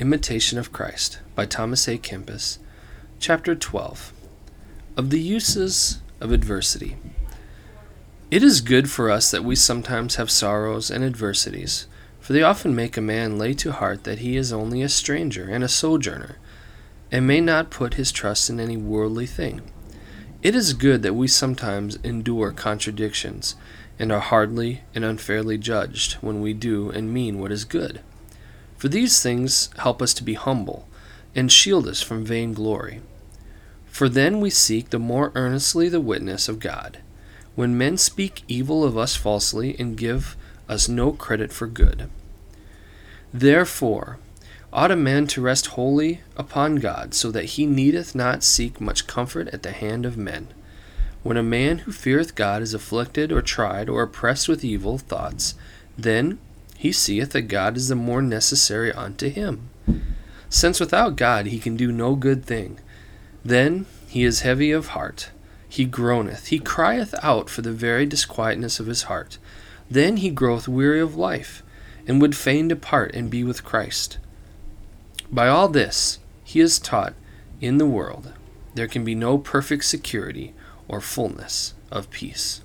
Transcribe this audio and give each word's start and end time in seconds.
Imitation 0.00 0.58
of 0.58 0.72
Christ 0.72 1.20
by 1.36 1.46
Thomas 1.46 1.86
à 1.86 1.96
Kempis, 2.02 2.58
Chapter 3.20 3.54
12 3.54 4.12
Of 4.96 5.10
the 5.10 5.20
Uses 5.20 6.00
of 6.20 6.32
Adversity. 6.32 6.96
It 8.28 8.42
is 8.42 8.60
good 8.60 8.90
for 8.90 9.08
us 9.08 9.30
that 9.30 9.44
we 9.44 9.54
sometimes 9.54 10.16
have 10.16 10.32
sorrows 10.32 10.90
and 10.90 11.04
adversities, 11.04 11.86
for 12.18 12.32
they 12.32 12.42
often 12.42 12.74
make 12.74 12.96
a 12.96 13.00
man 13.00 13.38
lay 13.38 13.54
to 13.54 13.70
heart 13.70 14.02
that 14.02 14.18
he 14.18 14.36
is 14.36 14.52
only 14.52 14.82
a 14.82 14.88
stranger 14.88 15.48
and 15.48 15.62
a 15.62 15.68
sojourner, 15.68 16.38
and 17.12 17.24
may 17.24 17.40
not 17.40 17.70
put 17.70 17.94
his 17.94 18.10
trust 18.10 18.50
in 18.50 18.58
any 18.58 18.76
worldly 18.76 19.26
thing. 19.26 19.60
It 20.42 20.56
is 20.56 20.72
good 20.72 21.02
that 21.02 21.14
we 21.14 21.28
sometimes 21.28 22.00
endure 22.02 22.50
contradictions, 22.50 23.54
and 24.00 24.10
are 24.10 24.18
hardly 24.18 24.82
and 24.92 25.04
unfairly 25.04 25.56
judged 25.56 26.14
when 26.14 26.40
we 26.40 26.52
do 26.52 26.90
and 26.90 27.14
mean 27.14 27.38
what 27.38 27.52
is 27.52 27.64
good. 27.64 28.00
For 28.76 28.88
these 28.88 29.22
things 29.22 29.70
help 29.78 30.02
us 30.02 30.14
to 30.14 30.24
be 30.24 30.34
humble, 30.34 30.88
and 31.34 31.50
shield 31.50 31.88
us 31.88 32.02
from 32.02 32.24
vainglory. 32.24 33.00
For 33.86 34.08
then 34.08 34.40
we 34.40 34.50
seek 34.50 34.90
the 34.90 34.98
more 34.98 35.32
earnestly 35.34 35.88
the 35.88 36.00
witness 36.00 36.48
of 36.48 36.60
God, 36.60 36.98
when 37.54 37.78
men 37.78 37.96
speak 37.96 38.42
evil 38.48 38.84
of 38.84 38.98
us 38.98 39.16
falsely 39.16 39.76
and 39.78 39.96
give 39.96 40.36
us 40.68 40.88
no 40.88 41.12
credit 41.12 41.52
for 41.52 41.66
good. 41.66 42.08
Therefore, 43.32 44.18
ought 44.72 44.90
a 44.90 44.96
man 44.96 45.28
to 45.28 45.40
rest 45.40 45.68
wholly 45.68 46.20
upon 46.36 46.76
God, 46.76 47.14
so 47.14 47.30
that 47.30 47.44
he 47.44 47.66
needeth 47.66 48.14
not 48.14 48.42
seek 48.42 48.80
much 48.80 49.06
comfort 49.06 49.48
at 49.48 49.62
the 49.62 49.70
hand 49.70 50.04
of 50.04 50.16
men. 50.16 50.48
When 51.22 51.36
a 51.36 51.42
man 51.42 51.78
who 51.78 51.92
feareth 51.92 52.34
God 52.34 52.60
is 52.60 52.74
afflicted 52.74 53.30
or 53.30 53.40
tried 53.40 53.88
or 53.88 54.02
oppressed 54.02 54.48
with 54.48 54.64
evil 54.64 54.98
thoughts, 54.98 55.54
then 55.96 56.38
he 56.84 56.92
seeth 56.92 57.30
that 57.30 57.48
God 57.48 57.78
is 57.78 57.88
the 57.88 57.94
more 57.94 58.20
necessary 58.20 58.92
unto 58.92 59.30
him. 59.30 59.70
Since 60.50 60.80
without 60.80 61.16
God 61.16 61.46
he 61.46 61.58
can 61.58 61.78
do 61.78 61.90
no 61.90 62.14
good 62.14 62.44
thing. 62.44 62.78
Then 63.42 63.86
he 64.06 64.22
is 64.22 64.40
heavy 64.40 64.70
of 64.70 64.88
heart, 64.88 65.30
he 65.66 65.86
groaneth, 65.86 66.48
he 66.48 66.58
crieth 66.58 67.14
out 67.22 67.48
for 67.48 67.62
the 67.62 67.72
very 67.72 68.04
disquietness 68.04 68.80
of 68.80 68.86
his 68.86 69.04
heart. 69.04 69.38
Then 69.90 70.18
he 70.18 70.28
groweth 70.28 70.68
weary 70.68 71.00
of 71.00 71.16
life, 71.16 71.62
and 72.06 72.20
would 72.20 72.36
fain 72.36 72.68
depart 72.68 73.14
and 73.14 73.30
be 73.30 73.42
with 73.44 73.64
Christ. 73.64 74.18
By 75.32 75.48
all 75.48 75.68
this 75.68 76.18
he 76.44 76.60
is 76.60 76.78
taught 76.78 77.14
in 77.62 77.78
the 77.78 77.86
world 77.86 78.34
there 78.74 78.88
can 78.88 79.06
be 79.06 79.14
no 79.14 79.38
perfect 79.38 79.86
security 79.86 80.52
or 80.86 81.00
fullness 81.00 81.72
of 81.90 82.10
peace. 82.10 82.60